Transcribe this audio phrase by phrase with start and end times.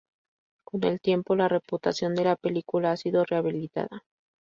[0.63, 4.03] Con el tiempo, la reputación de la película ha sido rehabilitada.